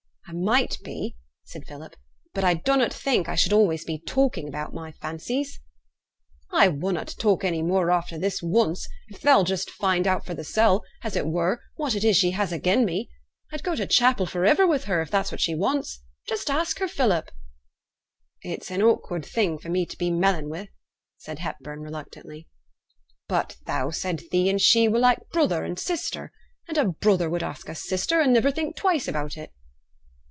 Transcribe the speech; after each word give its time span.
'I 0.27 0.35
might 0.35 0.77
be,' 0.81 1.17
said 1.43 1.65
Philip; 1.67 1.93
'but 2.33 2.45
I 2.45 2.53
dunnut 2.53 2.93
think 2.93 3.27
I 3.27 3.35
should 3.35 3.49
be 3.49 3.55
always 3.57 3.85
talking 4.07 4.47
about 4.47 4.73
my 4.73 4.93
fancies.' 4.93 5.59
'I 6.53 6.69
wunnot 6.69 7.15
talk 7.19 7.43
any 7.43 7.61
more 7.61 7.91
after 7.91 8.17
this 8.17 8.41
once, 8.41 8.87
if 9.09 9.19
thou'll 9.19 9.43
just 9.43 9.69
find 9.69 10.07
out 10.07 10.25
fra' 10.25 10.33
thysel', 10.35 10.83
as 11.03 11.17
it 11.17 11.27
were, 11.27 11.59
what 11.75 11.95
it 11.95 12.05
is 12.05 12.15
she 12.15 12.31
has 12.31 12.53
again' 12.53 12.85
me. 12.85 13.09
I'd 13.51 13.61
go 13.61 13.75
to 13.75 13.85
chapel 13.85 14.25
for 14.25 14.45
iver 14.45 14.65
with 14.65 14.85
her, 14.85 15.01
if 15.01 15.11
that's 15.11 15.33
what 15.33 15.41
she 15.41 15.53
wants. 15.53 16.01
Just 16.29 16.49
ask 16.49 16.79
her, 16.79 16.87
Philip.' 16.87 17.29
'It's 18.41 18.71
an 18.71 18.81
awkward 18.81 19.25
thing 19.25 19.57
for 19.59 19.67
me 19.67 19.85
to 19.85 19.97
be 19.97 20.09
melling 20.11 20.47
wi',' 20.49 20.69
said 21.17 21.39
Hepburn, 21.39 21.81
reluctantly. 21.81 22.47
'But 23.27 23.57
thou 23.65 23.89
said 23.91 24.21
thee 24.31 24.49
and 24.49 24.61
she 24.61 24.87
were 24.87 24.99
like 24.99 25.27
brother 25.33 25.65
and 25.65 25.77
sister; 25.77 26.31
and 26.69 26.77
a 26.77 26.85
brother 26.85 27.29
would 27.29 27.43
ask 27.43 27.67
a 27.67 27.75
sister, 27.75 28.21
and 28.21 28.31
niver 28.31 28.49
think 28.51 28.77
twice 28.77 29.09
about 29.09 29.35
it.' 29.35 29.51